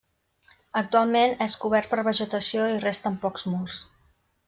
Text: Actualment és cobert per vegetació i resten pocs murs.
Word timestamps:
Actualment 0.81 1.35
és 1.47 1.59
cobert 1.65 1.93
per 1.93 2.07
vegetació 2.09 2.67
i 2.73 2.83
resten 2.89 3.23
pocs 3.27 3.51
murs. 3.55 3.87